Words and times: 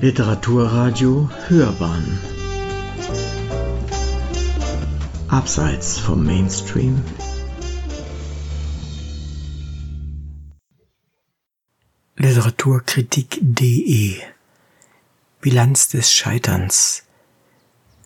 Literaturradio 0.00 1.28
Hörbahn 1.48 2.20
Abseits 5.26 5.98
vom 5.98 6.24
Mainstream 6.24 7.02
Literaturkritik.de 12.14 14.20
Bilanz 15.40 15.88
des 15.88 16.12
Scheiterns 16.12 17.02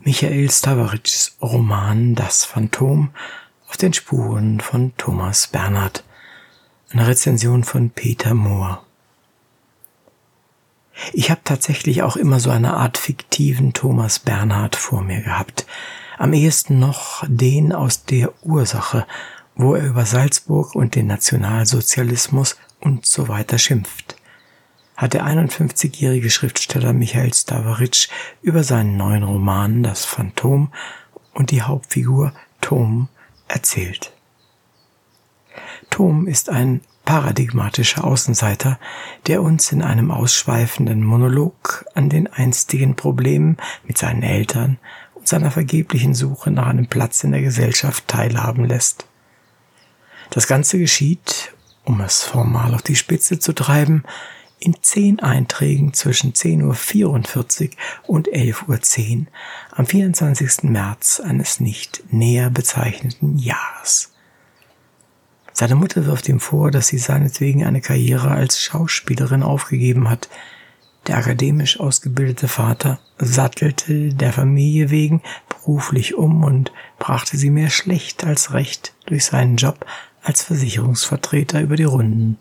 Michael 0.00 0.50
Stavarics 0.50 1.36
Roman 1.42 2.14
Das 2.14 2.46
Phantom 2.46 3.10
auf 3.68 3.76
den 3.76 3.92
Spuren 3.92 4.60
von 4.60 4.96
Thomas 4.96 5.48
Bernhard. 5.48 6.04
Eine 6.90 7.06
Rezension 7.06 7.64
von 7.64 7.90
Peter 7.90 8.32
Mohr. 8.32 8.82
Ich 11.14 11.30
habe 11.30 11.42
tatsächlich 11.44 12.02
auch 12.02 12.16
immer 12.16 12.40
so 12.40 12.50
eine 12.50 12.74
Art 12.74 12.96
fiktiven 12.96 13.74
Thomas 13.74 14.18
Bernhard 14.18 14.76
vor 14.76 15.02
mir 15.02 15.20
gehabt. 15.20 15.66
Am 16.16 16.32
ehesten 16.32 16.78
noch 16.78 17.22
den 17.28 17.72
aus 17.72 18.04
der 18.04 18.32
Ursache, 18.42 19.06
wo 19.54 19.74
er 19.74 19.84
über 19.84 20.06
Salzburg 20.06 20.74
und 20.74 20.94
den 20.94 21.08
Nationalsozialismus 21.08 22.56
und 22.80 23.04
so 23.04 23.28
weiter 23.28 23.58
schimpft. 23.58 24.16
Hat 24.96 25.12
der 25.12 25.26
51-jährige 25.26 26.30
Schriftsteller 26.30 26.94
Michael 26.94 27.34
Stavaric 27.34 28.08
über 28.40 28.64
seinen 28.64 28.96
neuen 28.96 29.22
Roman 29.22 29.82
Das 29.82 30.06
Phantom 30.06 30.72
und 31.34 31.50
die 31.50 31.62
Hauptfigur 31.62 32.32
Tom 32.62 33.08
erzählt. 33.48 34.12
Tom 35.90 36.26
ist 36.26 36.48
ein 36.48 36.80
paradigmatischer 37.12 38.04
Außenseiter, 38.04 38.78
der 39.26 39.42
uns 39.42 39.70
in 39.70 39.82
einem 39.82 40.10
ausschweifenden 40.10 41.04
Monolog 41.04 41.84
an 41.94 42.08
den 42.08 42.26
einstigen 42.26 42.96
Problemen 42.96 43.58
mit 43.84 43.98
seinen 43.98 44.22
Eltern 44.22 44.78
und 45.12 45.28
seiner 45.28 45.50
vergeblichen 45.50 46.14
Suche 46.14 46.50
nach 46.50 46.68
einem 46.68 46.86
Platz 46.86 47.22
in 47.22 47.32
der 47.32 47.42
Gesellschaft 47.42 48.08
teilhaben 48.08 48.64
lässt. 48.64 49.04
Das 50.30 50.46
Ganze 50.46 50.78
geschieht, 50.78 51.52
um 51.84 52.00
es 52.00 52.22
formal 52.22 52.74
auf 52.74 52.80
die 52.80 52.96
Spitze 52.96 53.38
zu 53.38 53.52
treiben, 53.52 54.04
in 54.58 54.76
zehn 54.80 55.20
Einträgen 55.20 55.92
zwischen 55.92 56.32
10.44 56.32 57.72
Uhr 57.72 58.14
und 58.14 58.30
11.10 58.30 59.18
Uhr 59.18 59.26
am 59.72 59.84
24. 59.84 60.62
März 60.62 61.20
eines 61.20 61.60
nicht 61.60 62.04
näher 62.10 62.48
bezeichneten 62.48 63.36
Jahres. 63.36 64.11
Seine 65.62 65.76
Mutter 65.76 66.06
wirft 66.06 66.28
ihm 66.28 66.40
vor, 66.40 66.72
dass 66.72 66.88
sie 66.88 66.98
seinetwegen 66.98 67.64
eine 67.64 67.80
Karriere 67.80 68.32
als 68.32 68.60
Schauspielerin 68.60 69.44
aufgegeben 69.44 70.10
hat. 70.10 70.28
Der 71.06 71.18
akademisch 71.18 71.78
ausgebildete 71.78 72.48
Vater 72.48 72.98
sattelte 73.16 74.12
der 74.12 74.32
Familie 74.32 74.90
wegen 74.90 75.22
beruflich 75.48 76.16
um 76.16 76.42
und 76.42 76.72
brachte 76.98 77.36
sie 77.36 77.50
mehr 77.50 77.70
schlecht 77.70 78.24
als 78.24 78.52
recht 78.52 78.92
durch 79.06 79.24
seinen 79.24 79.54
Job 79.54 79.86
als 80.20 80.42
Versicherungsvertreter 80.42 81.60
über 81.60 81.76
die 81.76 81.84
Runden. 81.84 82.38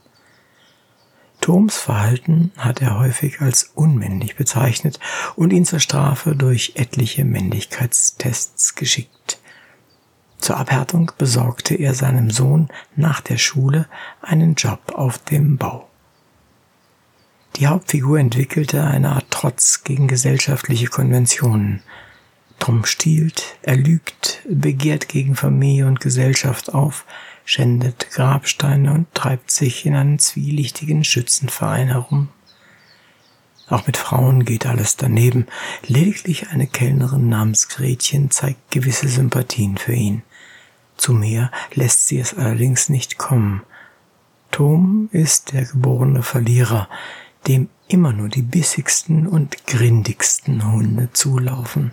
Toms 1.41 1.77
Verhalten 1.77 2.51
hat 2.57 2.81
er 2.81 2.97
häufig 2.97 3.39
als 3.39 3.69
unmännlich 3.75 4.35
bezeichnet 4.35 4.99
und 5.35 5.53
ihn 5.53 5.65
zur 5.65 5.79
Strafe 5.79 6.35
durch 6.35 6.71
etliche 6.73 7.23
Männlichkeitstests 7.23 8.73
geschickt. 8.73 9.40
Zur 10.41 10.57
Abhärtung 10.57 11.11
besorgte 11.19 11.75
er 11.75 11.93
seinem 11.93 12.31
Sohn 12.31 12.67
nach 12.95 13.21
der 13.21 13.37
Schule 13.37 13.87
einen 14.21 14.55
Job 14.55 14.91
auf 14.95 15.19
dem 15.19 15.57
Bau. 15.57 15.87
Die 17.57 17.67
Hauptfigur 17.67 18.17
entwickelte 18.17 18.83
eine 18.83 19.11
Art 19.11 19.27
Trotz 19.29 19.83
gegen 19.83 20.07
gesellschaftliche 20.07 20.87
Konventionen. 20.87 21.83
Tom 22.57 22.85
stiehlt, 22.85 23.57
er 23.61 23.75
lügt, 23.75 24.41
begehrt 24.49 25.07
gegen 25.07 25.35
Familie 25.35 25.85
und 25.85 25.99
Gesellschaft 25.99 26.73
auf, 26.73 27.05
schändet 27.45 28.09
Grabsteine 28.11 28.93
und 28.93 29.13
treibt 29.13 29.51
sich 29.51 29.85
in 29.85 29.95
einem 29.95 30.17
zwielichtigen 30.17 31.03
Schützenverein 31.03 31.89
herum. 31.89 32.29
Auch 33.67 33.85
mit 33.85 33.95
Frauen 33.95 34.43
geht 34.43 34.65
alles 34.65 34.97
daneben. 34.97 35.45
Lediglich 35.85 36.49
eine 36.49 36.67
Kellnerin 36.67 37.29
namens 37.29 37.69
Gretchen 37.69 38.31
zeigt 38.31 38.71
gewisse 38.71 39.07
Sympathien 39.07 39.77
für 39.77 39.93
ihn. 39.93 40.23
Zu 41.01 41.13
mehr 41.13 41.49
lässt 41.73 42.07
sie 42.07 42.19
es 42.19 42.35
allerdings 42.35 42.87
nicht 42.87 43.17
kommen. 43.17 43.63
Tom 44.51 45.09
ist 45.11 45.51
der 45.51 45.65
geborene 45.65 46.21
Verlierer, 46.21 46.87
dem 47.47 47.69
immer 47.87 48.13
nur 48.13 48.29
die 48.29 48.43
bissigsten 48.43 49.25
und 49.25 49.65
grindigsten 49.65 50.71
Hunde 50.71 51.09
zulaufen. 51.11 51.91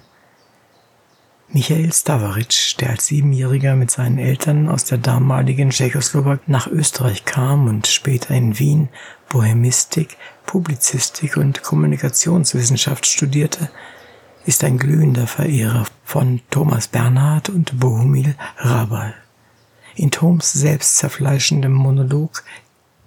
Michael 1.49 1.91
Stavaric, 1.91 2.77
der 2.81 2.91
als 2.91 3.07
Siebenjähriger 3.07 3.77
mit 3.77 3.91
seinen 3.91 4.19
Eltern 4.19 4.69
aus 4.69 4.85
der 4.85 4.99
damaligen 4.99 5.71
Tschechoslowakei 5.71 6.43
nach 6.47 6.67
Österreich 6.67 7.25
kam 7.25 7.67
und 7.67 7.87
später 7.87 8.35
in 8.35 8.59
Wien 8.59 8.91
Bohemistik, 9.31 10.19
Publizistik 10.45 11.39
und 11.39 11.63
Kommunikationswissenschaft 11.63 13.07
studierte, 13.07 13.71
ist 14.49 14.65
ein 14.65 14.79
glühender 14.79 15.27
Verehrer 15.27 15.85
von 16.07 16.41
Thomas 16.49 16.89
Bernhard 16.89 17.51
und 17.51 17.79
Bohumil 17.81 18.35
Rabal. 18.57 19.13
In 19.95 20.11
Toms 20.11 20.55
selbstzerfleischendem 20.55 21.71
Monolog 21.71 22.43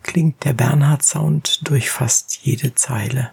klingt 0.03 0.45
der 0.45 0.53
Bernhard-Sound 0.53 1.67
durch 1.67 1.89
fast 1.89 2.41
jede 2.43 2.75
Zeile. 2.75 3.31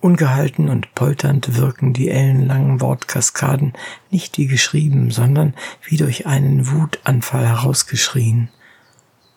Ungehalten 0.00 0.68
und 0.68 0.94
polternd 0.94 1.56
wirken 1.56 1.94
die 1.94 2.10
ellenlangen 2.10 2.82
Wortkaskaden 2.82 3.72
nicht 4.10 4.36
wie 4.36 4.46
geschrieben, 4.46 5.10
sondern 5.10 5.54
wie 5.82 5.96
durch 5.96 6.26
einen 6.26 6.70
Wutanfall 6.70 7.48
herausgeschrien. 7.48 8.50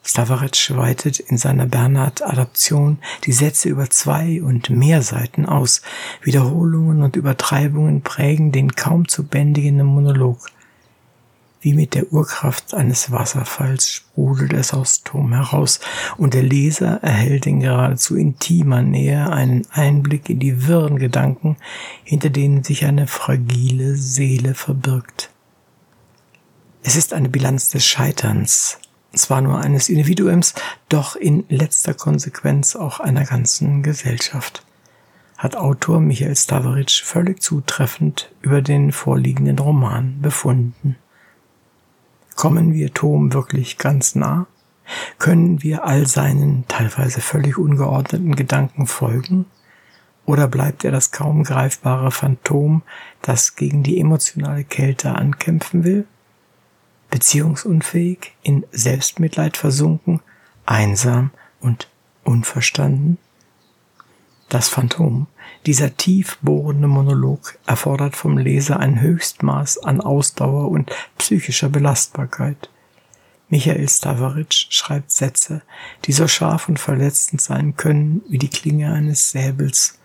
Stavaric 0.03 0.75
weitet 0.75 1.19
in 1.19 1.38
seiner 1.38 1.67
Bernhard-Adaption 1.67 2.97
die 3.25 3.34
Sätze 3.34 3.69
über 3.69 3.89
zwei 3.89 4.41
und 4.41 4.69
mehr 4.69 5.03
Seiten 5.03 5.45
aus. 5.45 5.81
Wiederholungen 6.23 7.03
und 7.03 7.16
Übertreibungen 7.16 8.01
prägen 8.01 8.51
den 8.51 8.75
kaum 8.75 9.07
zu 9.07 9.28
bändigenden 9.28 9.85
Monolog. 9.85 10.39
Wie 11.63 11.73
mit 11.73 11.94
der 11.94 12.12
Urkraft 12.12 12.73
eines 12.73 13.12
Wasserfalls 13.12 13.88
sprudelt 13.88 14.53
es 14.53 14.73
aus 14.73 15.03
Tom 15.03 15.31
heraus, 15.31 15.79
und 16.18 16.33
der 16.33 16.41
Leser 16.41 17.03
erhält 17.03 17.45
in 17.45 17.59
geradezu 17.59 18.16
intimer 18.16 18.81
Nähe 18.81 19.31
einen 19.31 19.68
Einblick 19.69 20.28
in 20.31 20.39
die 20.39 20.68
wirren 20.68 20.97
Gedanken, 20.97 21.57
hinter 22.03 22.31
denen 22.31 22.63
sich 22.63 22.85
eine 22.85 23.06
fragile 23.06 23.95
Seele 23.95 24.56
verbirgt. 24.56 25.29
Es 26.81 26.95
ist 26.95 27.13
eine 27.13 27.29
Bilanz 27.29 27.69
des 27.69 27.85
Scheiterns, 27.85 28.79
zwar 29.13 29.41
nur 29.41 29.59
eines 29.59 29.89
Individuums, 29.89 30.53
doch 30.89 31.16
in 31.16 31.45
letzter 31.49 31.94
Konsequenz 31.94 32.75
auch 32.75 32.99
einer 32.99 33.25
ganzen 33.25 33.83
Gesellschaft, 33.83 34.66
hat 35.38 35.55
Autor 35.55 35.99
Michael 35.99 36.35
Stavaric 36.35 36.91
völlig 36.91 37.41
zutreffend 37.41 38.31
über 38.41 38.61
den 38.61 38.91
vorliegenden 38.91 39.59
Roman 39.59 40.21
befunden. 40.21 40.95
Kommen 42.35 42.73
wir 42.73 42.94
Tom 42.94 43.33
wirklich 43.33 43.77
ganz 43.77 44.16
nah? 44.16 44.47
Können 45.19 45.61
wir 45.61 45.85
all 45.85 46.07
seinen 46.07 46.67
teilweise 46.67 47.21
völlig 47.21 47.57
ungeordneten 47.57 48.35
Gedanken 48.35 48.88
folgen? 48.88 49.45
Oder 50.25 50.47
bleibt 50.47 50.83
er 50.83 50.91
das 50.91 51.11
kaum 51.11 51.44
greifbare 51.44 52.11
Phantom, 52.11 52.83
das 53.21 53.55
gegen 53.55 53.83
die 53.83 54.00
emotionale 54.00 54.63
Kälte 54.63 55.16
ankämpfen 55.16 55.83
will? 55.83 56.05
Beziehungsunfähig, 57.11 58.33
in 58.41 58.66
Selbstmitleid 58.72 59.57
versunken, 59.57 60.22
einsam 60.66 61.29
und 61.59 61.88
unverstanden? 62.24 63.19
Das 64.50 64.68
Phantom, 64.68 65.27
dieser 65.68 65.95
tief 65.95 66.38
bohrende 66.41 66.88
Monolog, 66.88 67.59
erfordert 67.68 68.15
vom 68.15 68.38
Leser 68.38 68.80
ein 68.80 69.00
Höchstmaß 69.00 69.83
an 69.83 70.01
Ausdauer 70.01 70.69
und 70.69 70.91
psychischer 71.19 71.69
Belastbarkeit. 71.69 72.69
Michael 73.50 73.88
Stavaric 73.88 74.53
schreibt 74.53 75.12
Sätze, 75.12 75.62
die 76.06 76.13
so 76.13 76.27
scharf 76.27 76.68
und 76.68 76.80
verletzend 76.80 77.41
sein 77.41 77.75
können 77.75 78.21
wie 78.27 78.38
die 78.38 78.50
Klinge 78.50 78.91
eines 78.91 79.30
Säbels 79.30 80.00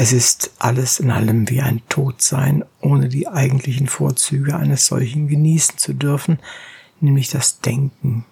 es 0.00 0.12
ist 0.12 0.52
alles 0.60 1.00
in 1.00 1.10
allem 1.10 1.48
wie 1.50 1.60
ein 1.60 1.82
Todsein, 1.88 2.64
ohne 2.88 3.08
die 3.08 3.28
eigentlichen 3.28 3.86
Vorzüge 3.86 4.56
eines 4.56 4.86
solchen 4.86 5.28
genießen 5.28 5.78
zu 5.78 5.92
dürfen, 5.92 6.38
nämlich 7.00 7.28
das 7.28 7.60
Denken. 7.60 8.24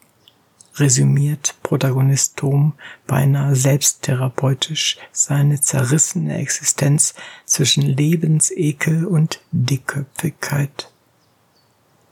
Resümiert 0.76 1.54
Protagonist 1.62 2.36
Tom 2.36 2.74
beinahe 3.06 3.56
selbsttherapeutisch 3.56 4.98
seine 5.12 5.60
zerrissene 5.60 6.36
Existenz 6.38 7.14
zwischen 7.44 7.82
Lebensekel 7.82 9.06
und 9.06 9.40
Dickköpfigkeit. 9.52 10.90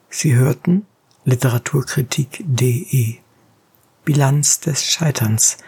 Sie 0.09 0.35
hörten 0.35 0.87
Literaturkritik.de 1.25 3.17
Bilanz 4.05 4.61
des 4.61 4.85
Scheiterns 4.85 5.59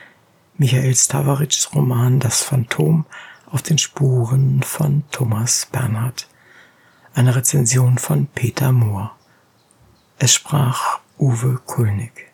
Michael 0.56 0.94
Stavarics 0.94 1.74
Roman 1.74 2.18
Das 2.18 2.42
Phantom 2.42 3.04
auf 3.50 3.62
den 3.62 3.78
Spuren 3.78 4.62
von 4.62 5.04
Thomas 5.10 5.68
Bernhard. 5.70 6.28
Eine 7.16 7.34
Rezension 7.34 7.96
von 7.96 8.26
Peter 8.26 8.72
Mohr. 8.72 9.16
Es 10.18 10.34
sprach 10.34 11.00
Uwe 11.18 11.58
Kulnig. 11.64 12.30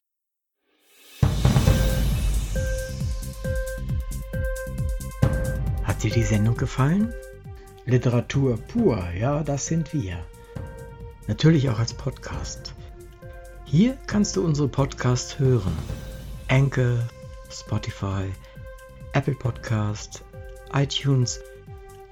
Hat 5.84 6.02
dir 6.02 6.10
die 6.10 6.24
Sendung 6.24 6.56
gefallen? 6.56 7.14
Literatur 7.86 8.56
pur, 8.56 9.08
ja, 9.16 9.44
das 9.44 9.66
sind 9.66 9.94
wir. 9.94 10.18
Natürlich 11.28 11.70
auch 11.70 11.78
als 11.78 11.94
Podcast. 11.94 12.74
Hier 13.64 13.96
kannst 14.08 14.34
du 14.34 14.44
unsere 14.44 14.66
Podcasts 14.66 15.38
hören. 15.38 15.78
Anchor, 16.48 16.98
Spotify, 17.52 18.32
Apple 19.12 19.36
Podcast, 19.36 20.24
iTunes, 20.72 21.38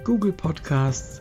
Google 0.04 0.32
Podcasts, 0.32 1.20